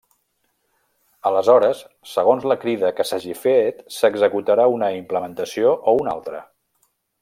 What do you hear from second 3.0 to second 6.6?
que s'hagi fet s'executarà una implementació o una altra.